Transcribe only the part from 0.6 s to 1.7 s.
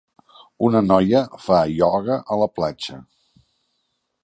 Una noia fa